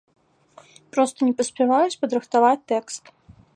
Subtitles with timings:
[0.95, 3.03] Проста не паспяваюць падрыхтаваць тэкст.